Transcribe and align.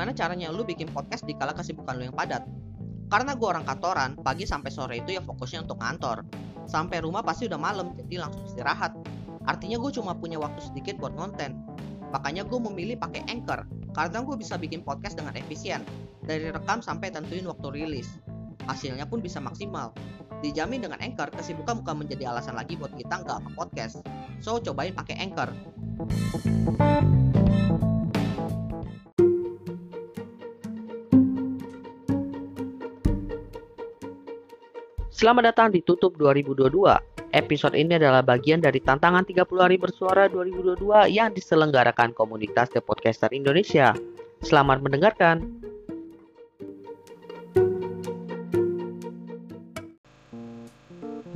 gimana 0.00 0.16
caranya 0.16 0.48
lu 0.48 0.64
bikin 0.64 0.88
podcast 0.96 1.28
di 1.28 1.36
kala 1.36 1.52
kesibukan 1.52 1.92
lu 2.00 2.08
yang 2.08 2.16
padat. 2.16 2.40
Karena 3.12 3.36
gue 3.36 3.44
orang 3.44 3.68
kantoran, 3.68 4.16
pagi 4.16 4.48
sampai 4.48 4.72
sore 4.72 5.04
itu 5.04 5.12
ya 5.12 5.20
fokusnya 5.20 5.68
untuk 5.68 5.76
kantor. 5.76 6.24
Sampai 6.64 7.04
rumah 7.04 7.20
pasti 7.20 7.52
udah 7.52 7.60
malam, 7.60 7.92
jadi 8.00 8.24
langsung 8.24 8.48
istirahat. 8.48 8.96
Artinya 9.44 9.76
gue 9.76 9.92
cuma 9.92 10.16
punya 10.16 10.40
waktu 10.40 10.56
sedikit 10.72 10.96
buat 10.96 11.12
konten. 11.20 11.60
Makanya 12.16 12.48
gue 12.48 12.56
memilih 12.56 12.96
pakai 12.96 13.28
Anchor, 13.28 13.68
karena 13.92 14.24
gue 14.24 14.40
bisa 14.40 14.56
bikin 14.56 14.80
podcast 14.80 15.20
dengan 15.20 15.36
efisien. 15.36 15.84
Dari 16.24 16.48
rekam 16.48 16.80
sampai 16.80 17.12
tentuin 17.12 17.44
waktu 17.44 17.68
rilis. 17.68 18.08
Hasilnya 18.72 19.04
pun 19.04 19.20
bisa 19.20 19.36
maksimal. 19.36 19.92
Dijamin 20.40 20.80
dengan 20.80 20.96
Anchor, 21.04 21.28
kesibukan 21.28 21.84
bukan 21.84 22.08
menjadi 22.08 22.32
alasan 22.32 22.56
lagi 22.56 22.72
buat 22.80 22.96
kita 22.96 23.20
nggak 23.20 23.44
ke 23.44 23.50
podcast. 23.52 24.00
So, 24.40 24.64
cobain 24.64 24.96
pakai 24.96 25.20
Anchor. 25.20 25.52
Selamat 35.20 35.52
datang 35.52 35.68
di 35.68 35.84
Tutup 35.84 36.16
2022. 36.16 36.80
Episode 37.36 37.76
ini 37.76 38.00
adalah 38.00 38.24
bagian 38.24 38.56
dari 38.56 38.80
tantangan 38.80 39.28
30 39.28 39.44
hari 39.60 39.76
bersuara 39.76 40.32
2022 40.32 41.12
yang 41.12 41.36
diselenggarakan 41.36 42.16
komunitas 42.16 42.72
The 42.72 42.80
Podcaster 42.80 43.28
Indonesia. 43.36 43.92
Selamat 44.40 44.80
mendengarkan. 44.80 45.44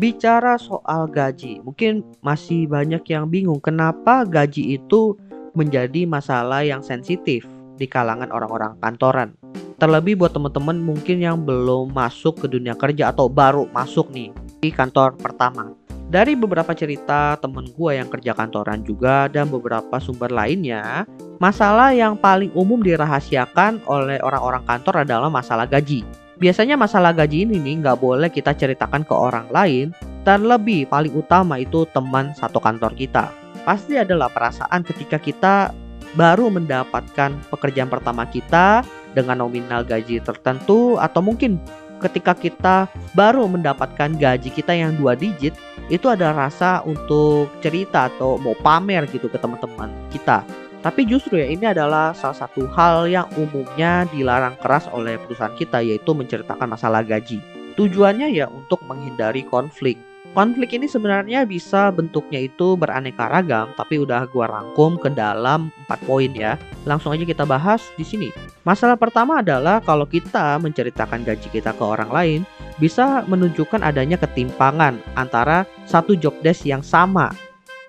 Bicara 0.00 0.56
soal 0.56 1.04
gaji, 1.12 1.60
mungkin 1.60 2.08
masih 2.24 2.64
banyak 2.64 3.04
yang 3.12 3.28
bingung 3.28 3.60
kenapa 3.60 4.24
gaji 4.24 4.80
itu 4.80 5.12
menjadi 5.52 6.08
masalah 6.08 6.64
yang 6.64 6.80
sensitif 6.80 7.44
di 7.76 7.84
kalangan 7.84 8.32
orang-orang 8.32 8.80
kantoran. 8.80 9.43
Terlebih 9.84 10.16
buat 10.16 10.32
teman-teman 10.32 10.80
mungkin 10.80 11.20
yang 11.20 11.44
belum 11.44 11.92
masuk 11.92 12.40
ke 12.40 12.46
dunia 12.48 12.72
kerja 12.72 13.12
atau 13.12 13.28
baru 13.28 13.68
masuk 13.68 14.08
nih 14.16 14.32
di 14.64 14.72
kantor 14.72 15.12
pertama. 15.20 15.76
Dari 16.08 16.32
beberapa 16.32 16.72
cerita 16.72 17.36
temen 17.36 17.68
gue 17.68 17.92
yang 17.92 18.08
kerja 18.08 18.32
kantoran 18.32 18.80
juga 18.80 19.28
dan 19.28 19.52
beberapa 19.52 20.00
sumber 20.00 20.32
lainnya, 20.32 21.04
masalah 21.36 21.92
yang 21.92 22.16
paling 22.16 22.48
umum 22.56 22.80
dirahasiakan 22.80 23.84
oleh 23.84 24.24
orang-orang 24.24 24.64
kantor 24.64 25.04
adalah 25.04 25.28
masalah 25.28 25.68
gaji. 25.68 26.00
Biasanya 26.40 26.80
masalah 26.80 27.12
gaji 27.12 27.44
ini 27.44 27.60
nih 27.60 27.84
nggak 27.84 28.00
boleh 28.00 28.32
kita 28.32 28.56
ceritakan 28.56 29.04
ke 29.04 29.12
orang 29.12 29.52
lain, 29.52 29.92
terlebih 30.24 30.88
paling 30.88 31.12
utama 31.12 31.60
itu 31.60 31.84
teman 31.92 32.32
satu 32.32 32.56
kantor 32.56 32.96
kita. 32.96 33.28
Pasti 33.68 34.00
adalah 34.00 34.32
perasaan 34.32 34.80
ketika 34.80 35.20
kita 35.20 35.76
baru 36.16 36.48
mendapatkan 36.48 37.36
pekerjaan 37.52 37.92
pertama 37.92 38.24
kita 38.24 38.80
dengan 39.16 39.46
nominal 39.46 39.86
gaji 39.86 40.20
tertentu 40.20 40.98
atau 40.98 41.22
mungkin 41.22 41.62
ketika 42.02 42.36
kita 42.36 42.76
baru 43.16 43.48
mendapatkan 43.48 44.18
gaji 44.18 44.50
kita 44.52 44.76
yang 44.76 44.98
dua 44.98 45.16
digit 45.16 45.56
itu 45.88 46.10
ada 46.10 46.34
rasa 46.36 46.84
untuk 46.84 47.48
cerita 47.64 48.12
atau 48.12 48.36
mau 48.36 48.52
pamer 48.60 49.08
gitu 49.08 49.30
ke 49.30 49.40
teman-teman 49.40 49.88
kita 50.12 50.44
tapi 50.84 51.08
justru 51.08 51.40
ya 51.40 51.48
ini 51.48 51.64
adalah 51.64 52.12
salah 52.12 52.44
satu 52.44 52.68
hal 52.76 53.08
yang 53.08 53.24
umumnya 53.40 54.04
dilarang 54.12 54.52
keras 54.60 54.84
oleh 54.92 55.16
perusahaan 55.16 55.56
kita 55.56 55.80
yaitu 55.80 56.12
menceritakan 56.12 56.76
masalah 56.76 57.00
gaji. 57.00 57.40
Tujuannya 57.72 58.28
ya 58.36 58.52
untuk 58.52 58.84
menghindari 58.84 59.48
konflik. 59.48 59.96
Konflik 60.34 60.74
ini 60.74 60.90
sebenarnya 60.90 61.46
bisa 61.46 61.94
bentuknya 61.94 62.42
itu 62.42 62.74
beraneka 62.74 63.30
ragam, 63.30 63.70
tapi 63.78 64.02
udah 64.02 64.26
gua 64.34 64.50
rangkum 64.50 64.98
ke 64.98 65.06
dalam 65.14 65.70
4 65.86 66.10
poin 66.10 66.26
ya. 66.34 66.58
Langsung 66.82 67.14
aja 67.14 67.22
kita 67.22 67.46
bahas 67.46 67.86
di 67.94 68.02
sini. 68.02 68.34
Masalah 68.66 68.98
pertama 68.98 69.38
adalah 69.38 69.78
kalau 69.78 70.10
kita 70.10 70.58
menceritakan 70.58 71.22
gaji 71.22 71.48
kita 71.54 71.70
ke 71.70 71.84
orang 71.86 72.10
lain, 72.10 72.40
bisa 72.82 73.22
menunjukkan 73.30 73.86
adanya 73.86 74.18
ketimpangan 74.18 74.98
antara 75.14 75.62
satu 75.86 76.18
job 76.18 76.34
desk 76.42 76.66
yang 76.66 76.82
sama 76.82 77.30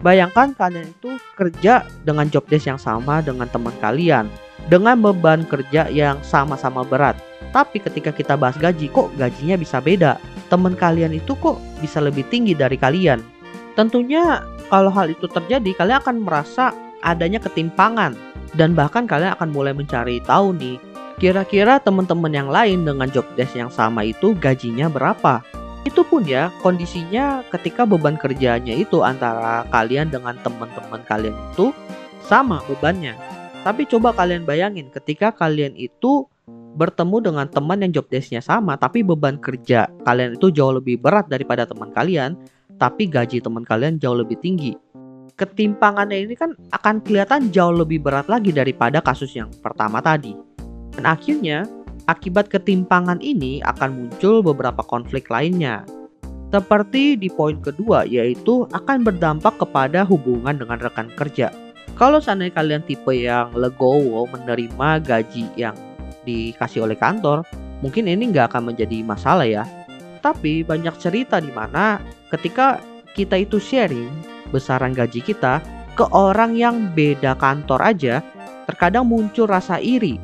Bayangkan 0.04 0.52
kalian 0.52 0.92
itu 0.92 1.16
kerja 1.40 1.88
dengan 2.04 2.28
job 2.28 2.44
desk 2.52 2.68
yang 2.68 2.82
sama 2.82 3.24
dengan 3.24 3.48
teman 3.48 3.72
kalian, 3.80 4.28
dengan 4.68 5.00
beban 5.00 5.48
kerja 5.48 5.88
yang 5.88 6.20
sama-sama 6.20 6.84
berat. 6.84 7.16
Tapi 7.56 7.80
ketika 7.80 8.12
kita 8.12 8.36
bahas 8.36 8.60
gaji, 8.60 8.92
kok 8.92 9.16
gajinya 9.16 9.56
bisa 9.56 9.80
beda? 9.80 10.20
Teman 10.48 10.78
kalian 10.78 11.18
itu 11.18 11.34
kok 11.40 11.58
bisa 11.82 11.98
lebih 12.02 12.26
tinggi 12.30 12.54
dari 12.54 12.78
kalian? 12.78 13.22
Tentunya 13.74 14.46
kalau 14.70 14.90
hal 14.90 15.12
itu 15.12 15.26
terjadi, 15.30 15.72
kalian 15.78 16.00
akan 16.02 16.18
merasa 16.26 16.74
adanya 17.06 17.38
ketimpangan 17.38 18.18
dan 18.58 18.74
bahkan 18.74 19.06
kalian 19.06 19.36
akan 19.38 19.50
mulai 19.54 19.74
mencari 19.76 20.24
tahu 20.24 20.56
nih, 20.58 20.82
kira-kira 21.22 21.78
teman-teman 21.78 22.32
yang 22.34 22.50
lain 22.50 22.88
dengan 22.88 23.10
job 23.12 23.28
desk 23.38 23.54
yang 23.58 23.70
sama 23.70 24.08
itu 24.08 24.34
gajinya 24.38 24.90
berapa? 24.90 25.46
Itu 25.86 26.02
pun 26.02 26.26
ya 26.26 26.50
kondisinya 26.66 27.46
ketika 27.54 27.86
beban 27.86 28.18
kerjanya 28.18 28.74
itu 28.74 29.06
antara 29.06 29.70
kalian 29.70 30.10
dengan 30.10 30.34
teman-teman 30.42 31.02
kalian 31.06 31.38
itu 31.54 31.70
sama 32.26 32.58
bebannya. 32.66 33.14
Tapi 33.62 33.86
coba 33.86 34.14
kalian 34.14 34.46
bayangin 34.46 34.90
ketika 34.90 35.30
kalian 35.30 35.78
itu 35.78 36.26
bertemu 36.76 37.32
dengan 37.32 37.48
teman 37.48 37.82
yang 37.82 37.92
job 37.96 38.08
desk-nya 38.12 38.44
sama 38.44 38.76
tapi 38.76 39.02
beban 39.02 39.40
kerja 39.40 39.88
kalian 40.04 40.36
itu 40.36 40.52
jauh 40.52 40.76
lebih 40.76 41.00
berat 41.00 41.32
daripada 41.32 41.64
teman 41.64 41.90
kalian, 41.96 42.36
tapi 42.76 43.08
gaji 43.08 43.40
teman 43.40 43.64
kalian 43.64 43.98
jauh 43.98 44.16
lebih 44.16 44.36
tinggi. 44.44 44.76
Ketimpangannya 45.36 46.28
ini 46.28 46.36
kan 46.36 46.56
akan 46.72 47.04
kelihatan 47.04 47.52
jauh 47.52 47.76
lebih 47.76 48.00
berat 48.04 48.28
lagi 48.32 48.56
daripada 48.56 49.04
kasus 49.04 49.36
yang 49.36 49.52
pertama 49.60 50.00
tadi. 50.00 50.32
Dan 50.96 51.04
akhirnya 51.04 51.68
Akibat 52.06 52.54
ketimpangan 52.54 53.18
ini 53.18 53.66
akan 53.66 53.98
muncul 53.98 54.46
beberapa 54.46 54.86
konflik 54.86 55.26
lainnya. 55.34 55.82
Seperti 56.54 57.18
di 57.18 57.34
poin 57.34 57.58
kedua 57.58 58.06
yaitu 58.06 58.70
akan 58.70 59.02
berdampak 59.02 59.58
kepada 59.58 60.06
hubungan 60.06 60.54
dengan 60.54 60.78
rekan 60.78 61.10
kerja. 61.18 61.50
Kalau 61.98 62.22
seandainya 62.22 62.54
kalian 62.54 62.86
tipe 62.86 63.10
yang 63.10 63.50
legowo 63.58 64.30
menerima 64.30 65.02
gaji 65.02 65.50
yang 65.58 65.74
dikasih 66.26 66.84
oleh 66.84 66.98
kantor, 66.98 67.46
mungkin 67.80 68.10
ini 68.10 68.34
nggak 68.34 68.52
akan 68.52 68.74
menjadi 68.74 69.06
masalah 69.06 69.46
ya. 69.46 69.64
Tapi 70.20 70.66
banyak 70.66 70.98
cerita 70.98 71.38
di 71.38 71.54
mana 71.54 72.02
ketika 72.34 72.82
kita 73.14 73.40
itu 73.40 73.62
sharing 73.62 74.10
besaran 74.50 74.92
gaji 74.92 75.22
kita 75.22 75.62
ke 75.96 76.04
orang 76.12 76.58
yang 76.60 76.92
beda 76.92 77.38
kantor 77.40 77.80
aja, 77.80 78.20
terkadang 78.68 79.08
muncul 79.08 79.48
rasa 79.48 79.80
iri. 79.80 80.20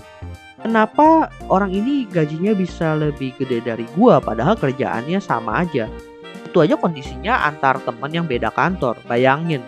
Kenapa 0.62 1.32
orang 1.50 1.74
ini 1.74 2.06
gajinya 2.06 2.54
bisa 2.54 2.94
lebih 2.94 3.34
gede 3.42 3.66
dari 3.66 3.86
gua 3.98 4.22
padahal 4.22 4.54
kerjaannya 4.54 5.18
sama 5.18 5.66
aja? 5.66 5.90
Itu 6.46 6.62
aja 6.62 6.78
kondisinya 6.78 7.50
antar 7.50 7.82
teman 7.82 8.14
yang 8.14 8.30
beda 8.30 8.54
kantor 8.54 9.00
bayangin. 9.10 9.64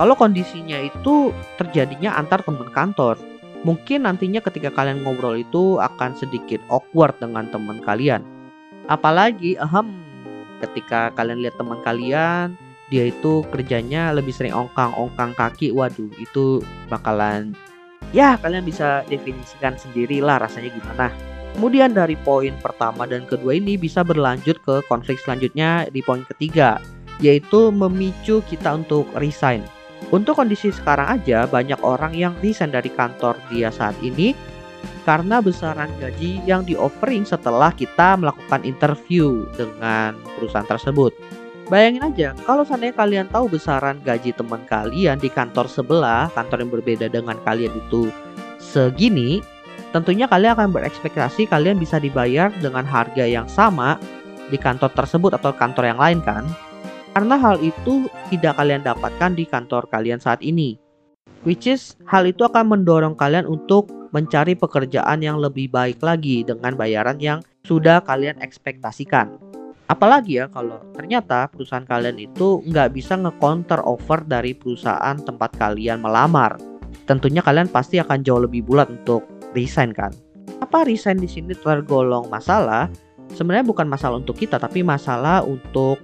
Kalau 0.00 0.16
kondisinya 0.16 0.80
itu 0.80 1.28
terjadinya 1.60 2.16
antar 2.16 2.40
teman 2.40 2.72
kantor 2.72 3.20
mungkin 3.62 4.08
nantinya 4.08 4.40
ketika 4.40 4.72
kalian 4.72 5.04
ngobrol 5.04 5.36
itu 5.36 5.76
akan 5.78 6.16
sedikit 6.16 6.60
awkward 6.72 7.16
dengan 7.20 7.48
teman 7.52 7.80
kalian 7.84 8.24
apalagi 8.88 9.56
ahem 9.60 10.00
ketika 10.64 11.12
kalian 11.16 11.44
lihat 11.44 11.56
teman 11.60 11.80
kalian 11.84 12.56
dia 12.90 13.06
itu 13.08 13.46
kerjanya 13.54 14.10
lebih 14.10 14.34
sering 14.34 14.56
ongkang-ongkang 14.56 15.36
kaki 15.38 15.70
waduh 15.70 16.10
itu 16.18 16.64
bakalan 16.90 17.54
ya 18.10 18.34
kalian 18.40 18.66
bisa 18.66 19.06
definisikan 19.06 19.78
sendirilah 19.78 20.42
rasanya 20.42 20.70
gimana. 20.74 21.08
Kemudian 21.50 21.90
dari 21.92 22.14
poin 22.14 22.54
pertama 22.62 23.04
dan 23.10 23.26
kedua 23.26 23.58
ini 23.58 23.74
bisa 23.74 24.06
berlanjut 24.06 24.62
ke 24.62 24.86
konflik 24.86 25.18
selanjutnya 25.18 25.90
di 25.90 25.98
poin 25.98 26.22
ketiga, 26.30 26.78
yaitu 27.18 27.74
memicu 27.74 28.38
kita 28.46 28.78
untuk 28.78 29.10
resign. 29.18 29.66
Untuk 30.10 30.42
kondisi 30.42 30.74
sekarang 30.74 31.22
aja 31.22 31.46
banyak 31.46 31.78
orang 31.86 32.10
yang 32.18 32.34
resign 32.42 32.74
dari 32.74 32.90
kantor 32.90 33.38
dia 33.46 33.70
saat 33.70 33.94
ini 34.02 34.34
karena 35.06 35.38
besaran 35.38 35.90
gaji 36.02 36.42
yang 36.44 36.66
di 36.66 36.74
offering 36.74 37.22
setelah 37.22 37.70
kita 37.70 38.18
melakukan 38.18 38.66
interview 38.66 39.46
dengan 39.54 40.18
perusahaan 40.36 40.66
tersebut. 40.66 41.14
Bayangin 41.70 42.02
aja, 42.02 42.28
kalau 42.42 42.66
seandainya 42.66 42.98
kalian 42.98 43.26
tahu 43.30 43.46
besaran 43.46 44.02
gaji 44.02 44.34
teman 44.34 44.66
kalian 44.66 45.22
di 45.22 45.30
kantor 45.30 45.70
sebelah, 45.70 46.26
kantor 46.34 46.66
yang 46.66 46.70
berbeda 46.74 47.06
dengan 47.06 47.38
kalian 47.46 47.70
itu 47.70 48.10
segini, 48.58 49.38
tentunya 49.94 50.26
kalian 50.26 50.58
akan 50.58 50.74
berekspektasi 50.74 51.46
kalian 51.46 51.78
bisa 51.78 52.02
dibayar 52.02 52.50
dengan 52.58 52.82
harga 52.82 53.22
yang 53.22 53.46
sama 53.46 54.02
di 54.50 54.58
kantor 54.58 54.90
tersebut 54.90 55.38
atau 55.38 55.54
kantor 55.54 55.94
yang 55.94 56.02
lain 56.02 56.18
kan? 56.26 56.42
Karena 57.10 57.34
hal 57.36 57.58
itu 57.58 58.06
tidak 58.30 58.54
kalian 58.54 58.86
dapatkan 58.86 59.34
di 59.34 59.44
kantor 59.48 59.90
kalian 59.90 60.22
saat 60.22 60.38
ini. 60.46 60.78
Which 61.42 61.66
is, 61.66 61.96
hal 62.06 62.28
itu 62.28 62.44
akan 62.46 62.70
mendorong 62.70 63.16
kalian 63.16 63.48
untuk 63.48 63.88
mencari 64.12 64.54
pekerjaan 64.54 65.24
yang 65.24 65.40
lebih 65.40 65.72
baik 65.72 66.02
lagi 66.04 66.44
dengan 66.44 66.76
bayaran 66.76 67.16
yang 67.18 67.40
sudah 67.64 68.02
kalian 68.04 68.38
ekspektasikan. 68.42 69.40
Apalagi 69.90 70.38
ya 70.38 70.46
kalau 70.46 70.78
ternyata 70.94 71.50
perusahaan 71.50 71.82
kalian 71.82 72.14
itu 72.22 72.62
nggak 72.62 72.94
bisa 72.94 73.18
nge-counter 73.18 73.82
offer 73.82 74.22
dari 74.22 74.54
perusahaan 74.54 75.18
tempat 75.18 75.50
kalian 75.58 75.98
melamar. 75.98 76.54
Tentunya 77.10 77.42
kalian 77.42 77.66
pasti 77.66 77.98
akan 77.98 78.22
jauh 78.22 78.46
lebih 78.46 78.62
bulat 78.62 78.86
untuk 78.86 79.26
resign 79.50 79.90
kan. 79.90 80.14
Apa 80.62 80.86
resign 80.86 81.18
di 81.18 81.26
sini 81.26 81.58
tergolong 81.58 82.30
masalah? 82.30 82.86
Sebenarnya 83.34 83.66
bukan 83.66 83.90
masalah 83.90 84.22
untuk 84.22 84.38
kita, 84.38 84.62
tapi 84.62 84.82
masalah 84.86 85.42
untuk 85.42 85.98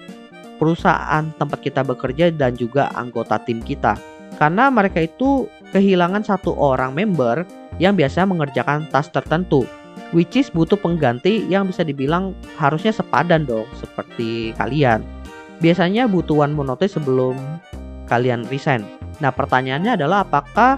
perusahaan 0.57 1.25
tempat 1.37 1.61
kita 1.63 1.87
bekerja 1.87 2.33
dan 2.33 2.57
juga 2.57 2.91
anggota 2.97 3.41
tim 3.41 3.63
kita. 3.63 3.97
Karena 4.37 4.69
mereka 4.69 5.01
itu 5.01 5.49
kehilangan 5.73 6.25
satu 6.25 6.53
orang 6.57 6.93
member 6.93 7.49
yang 7.81 7.97
biasa 7.97 8.29
mengerjakan 8.29 8.85
tas 8.93 9.09
tertentu, 9.09 9.65
which 10.13 10.37
is 10.37 10.53
butuh 10.53 10.77
pengganti 10.77 11.45
yang 11.49 11.69
bisa 11.69 11.85
dibilang 11.85 12.37
harusnya 12.61 12.93
sepadan 12.93 13.49
dong, 13.49 13.65
seperti 13.77 14.53
kalian. 14.61 15.01
Biasanya 15.65 16.05
butuh 16.05 16.45
one 16.45 16.53
more 16.53 16.69
notice 16.69 17.01
sebelum 17.01 17.37
kalian 18.13 18.45
resign. 18.53 18.85
Nah 19.25 19.33
pertanyaannya 19.33 19.97
adalah 19.97 20.29
apakah 20.29 20.77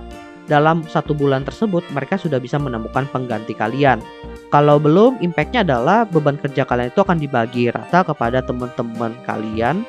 dalam 0.48 0.86
satu 0.86 1.12
bulan 1.12 1.44
tersebut 1.44 1.84
mereka 1.92 2.16
sudah 2.16 2.40
bisa 2.40 2.56
menemukan 2.56 3.04
pengganti 3.10 3.52
kalian. 3.52 4.00
Kalau 4.48 4.80
belum, 4.80 5.20
impactnya 5.20 5.60
adalah 5.60 6.08
beban 6.08 6.40
kerja 6.40 6.64
kalian 6.64 6.88
itu 6.88 7.04
akan 7.04 7.20
dibagi 7.20 7.68
rata 7.68 8.00
kepada 8.00 8.40
teman-teman 8.40 9.12
kalian 9.28 9.84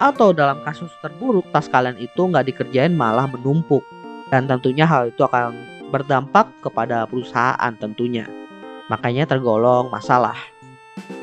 atau 0.00 0.32
dalam 0.32 0.58
kasus 0.64 0.88
terburuk 1.04 1.44
tas 1.52 1.68
kalian 1.68 2.00
itu 2.00 2.24
nggak 2.24 2.48
dikerjain 2.48 2.96
malah 2.96 3.28
menumpuk. 3.28 3.84
Dan 4.32 4.48
tentunya 4.48 4.88
hal 4.88 5.12
itu 5.12 5.20
akan 5.28 5.52
berdampak 5.92 6.48
kepada 6.64 7.04
perusahaan 7.04 7.72
tentunya. 7.76 8.24
Makanya 8.88 9.28
tergolong 9.28 9.92
masalah. 9.92 10.40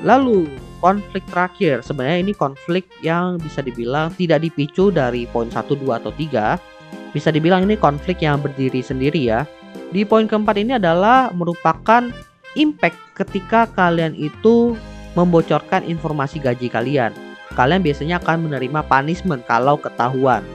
Lalu 0.05 0.45
konflik 0.77 1.25
terakhir. 1.25 1.81
Sebenarnya 1.81 2.21
ini 2.21 2.33
konflik 2.37 2.85
yang 3.01 3.41
bisa 3.41 3.65
dibilang 3.65 4.13
tidak 4.13 4.45
dipicu 4.45 4.93
dari 4.93 5.25
poin 5.25 5.49
1, 5.49 5.57
2, 5.73 5.89
atau 5.89 6.13
3 6.13 6.77
bisa 7.09 7.33
dibilang 7.33 7.65
ini 7.65 7.73
konflik 7.81 8.21
yang 8.21 8.37
berdiri 8.37 8.85
sendiri 8.85 9.25
ya. 9.25 9.49
Di 9.89 10.05
poin 10.05 10.29
keempat 10.29 10.53
ini 10.61 10.77
adalah 10.77 11.33
merupakan 11.33 12.13
impact 12.57 12.97
ketika 13.17 13.69
kalian 13.75 14.15
itu 14.15 14.77
membocorkan 15.13 15.85
informasi 15.85 16.41
gaji 16.41 16.69
kalian 16.69 17.11
kalian 17.57 17.81
biasanya 17.81 18.21
akan 18.21 18.49
menerima 18.49 18.85
punishment 18.85 19.43
kalau 19.49 19.75
ketahuan 19.75 20.45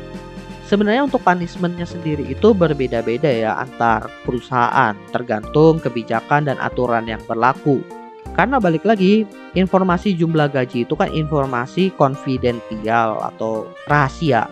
Sebenarnya 0.64 1.04
untuk 1.04 1.20
punishmentnya 1.20 1.84
sendiri 1.84 2.24
itu 2.24 2.56
berbeda-beda 2.56 3.28
ya 3.28 3.52
antar 3.60 4.08
perusahaan 4.24 4.96
tergantung 5.12 5.76
kebijakan 5.76 6.48
dan 6.48 6.56
aturan 6.56 7.04
yang 7.04 7.20
berlaku. 7.28 7.84
Karena 8.32 8.56
balik 8.56 8.82
lagi, 8.88 9.28
informasi 9.52 10.16
jumlah 10.16 10.48
gaji 10.48 10.88
itu 10.88 10.96
kan 10.96 11.12
informasi 11.12 11.92
konfidensial 11.94 13.20
atau 13.20 13.68
rahasia. 13.86 14.48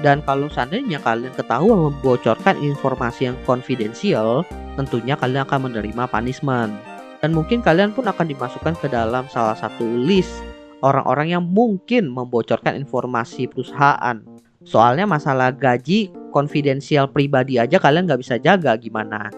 Dan 0.00 0.24
kalau 0.24 0.48
seandainya 0.48 0.96
kalian 1.04 1.36
ketahuan 1.36 1.92
membocorkan 1.92 2.56
informasi 2.56 3.28
yang 3.28 3.36
konfidensial, 3.44 4.48
tentunya 4.80 5.14
kalian 5.14 5.44
akan 5.44 5.68
menerima 5.68 6.04
punishment. 6.08 6.72
Dan 7.20 7.36
mungkin 7.36 7.60
kalian 7.60 7.92
pun 7.92 8.08
akan 8.08 8.26
dimasukkan 8.32 8.80
ke 8.80 8.88
dalam 8.88 9.28
salah 9.28 9.52
satu 9.52 9.84
list 9.84 10.40
orang-orang 10.80 11.36
yang 11.36 11.44
mungkin 11.44 12.08
membocorkan 12.08 12.80
informasi 12.80 13.44
perusahaan. 13.44 14.24
Soalnya 14.64 15.04
masalah 15.04 15.52
gaji 15.52 16.08
konfidensial 16.32 17.12
pribadi 17.12 17.60
aja 17.60 17.76
kalian 17.76 18.08
nggak 18.08 18.20
bisa 18.24 18.40
jaga 18.40 18.76
gimana 18.80 19.28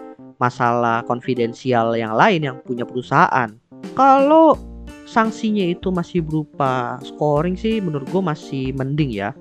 masalah 0.43 1.07
konfidensial 1.07 1.95
yang 1.95 2.19
lain 2.19 2.43
yang 2.43 2.57
punya 2.63 2.83
perusahaan. 2.83 3.47
Kalau 3.95 4.59
sanksinya 5.07 5.63
itu 5.63 5.87
masih 5.93 6.19
berupa 6.19 6.99
scoring 6.99 7.55
sih 7.55 7.79
menurut 7.79 8.07
gue 8.11 8.23
masih 8.23 8.75
mending 8.75 9.15
ya. 9.15 9.31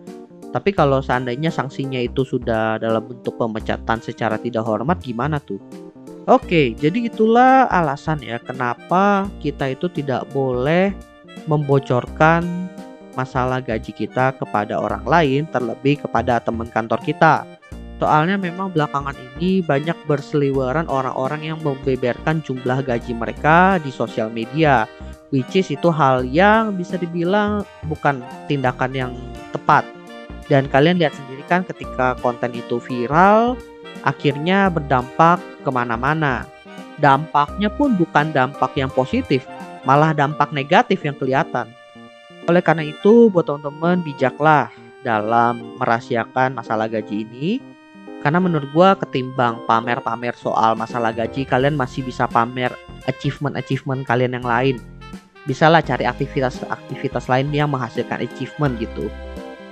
Tapi 0.52 0.70
kalau 0.76 1.00
seandainya 1.00 1.49
sanksinya 1.49 1.96
itu 1.96 2.28
sudah 2.28 2.76
dalam 2.76 3.08
bentuk 3.08 3.40
pemecatan 3.40 3.99
secara 4.04 4.37
tidak 4.37 4.69
hormat 4.69 5.00
gimana 5.00 5.40
tuh? 5.40 5.56
Oke, 6.30 6.78
jadi 6.78 7.10
itulah 7.10 7.66
alasan 7.66 8.22
ya 8.22 8.38
kenapa 8.38 9.26
kita 9.42 9.74
itu 9.74 9.90
tidak 9.90 10.22
boleh 10.30 10.94
membocorkan 11.50 12.70
masalah 13.19 13.58
gaji 13.58 13.90
kita 13.90 14.30
kepada 14.38 14.78
orang 14.78 15.02
lain 15.02 15.42
terlebih 15.50 15.98
kepada 15.98 16.38
teman 16.38 16.70
kantor 16.70 17.02
kita. 17.02 17.42
Soalnya 17.98 18.38
memang 18.38 18.70
belakangan 18.70 19.19
ini 19.19 19.66
banyak 19.66 19.94
berseliweran 20.06 20.86
orang-orang 20.86 21.42
yang 21.54 21.58
membeberkan 21.58 22.38
jumlah 22.42 22.86
gaji 22.86 23.14
mereka 23.18 23.82
di 23.82 23.90
sosial 23.90 24.30
media. 24.30 24.86
Which 25.34 25.58
is 25.58 25.75
itu 25.75 25.90
hal 25.90 26.22
yang 26.22 26.78
bisa 26.78 27.02
dibilang 27.02 27.66
bukan 27.90 28.22
tindakan 28.46 28.94
yang 28.94 29.12
tepat. 29.50 29.82
Dan 30.46 30.70
kalian 30.70 31.02
lihat 31.02 31.14
sendiri 31.18 31.42
kan 31.50 31.66
ketika 31.66 32.18
konten 32.22 32.54
itu 32.54 32.78
viral, 32.82 33.54
akhirnya 34.02 34.70
berdampak 34.70 35.43
ke 35.62 35.70
mana-mana. 35.70 36.46
Dampaknya 37.00 37.72
pun 37.72 37.99
bukan 37.99 38.31
dampak 38.31 38.76
yang 38.78 38.93
positif, 38.93 39.43
malah 39.82 40.14
dampak 40.14 40.54
negatif 40.54 41.02
yang 41.02 41.16
kelihatan. 41.19 41.70
Oleh 42.46 42.62
karena 42.62 42.87
itu, 42.87 43.31
buat 43.31 43.46
teman-teman 43.46 44.02
bijaklah 44.02 44.70
dalam 45.02 45.78
merahasiakan 45.78 46.54
masalah 46.54 46.87
gaji 46.87 47.26
ini 47.26 47.72
karena 48.22 48.38
menurut 48.38 48.70
gue 48.70 48.90
ketimbang 49.02 49.66
pamer-pamer 49.66 50.38
soal 50.38 50.78
masalah 50.78 51.10
gaji, 51.10 51.43
kalian 51.43 51.75
masih 51.75 52.06
bisa 52.06 52.31
pamer 52.31 52.70
achievement-achievement 53.10 54.06
kalian 54.06 54.38
yang 54.38 54.46
lain. 54.46 54.78
Bisalah 55.43 55.82
cari 55.82 56.06
aktivitas-aktivitas 56.06 57.26
lain 57.26 57.50
yang 57.50 57.75
menghasilkan 57.75 58.22
achievement 58.22 58.78
gitu. 58.78 59.10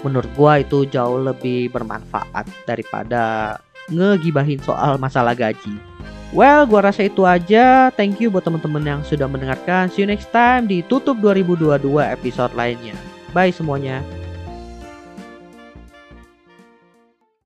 Menurut 0.02 0.26
gue 0.34 0.52
itu 0.66 0.78
jauh 0.90 1.22
lebih 1.22 1.70
bermanfaat 1.70 2.50
daripada 2.66 3.54
ngegibahin 3.90 4.62
soal 4.62 4.96
masalah 4.96 5.34
gaji. 5.34 5.76
Well, 6.30 6.62
gua 6.62 6.86
rasa 6.86 7.10
itu 7.10 7.26
aja. 7.26 7.90
Thank 7.98 8.22
you 8.22 8.30
buat 8.30 8.46
teman-teman 8.46 8.86
yang 8.86 9.00
sudah 9.02 9.26
mendengarkan. 9.26 9.90
See 9.90 10.06
you 10.06 10.08
next 10.08 10.30
time 10.30 10.70
di 10.70 10.86
Tutup 10.86 11.18
2022 11.18 11.82
episode 12.06 12.54
lainnya. 12.54 12.94
Bye 13.34 13.50
semuanya. 13.50 14.19